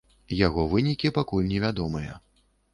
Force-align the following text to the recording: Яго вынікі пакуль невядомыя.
Яго 0.37 0.63
вынікі 0.71 1.13
пакуль 1.19 1.49
невядомыя. 1.53 2.21